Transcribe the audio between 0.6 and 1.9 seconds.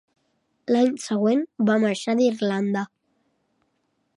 L'any següent, va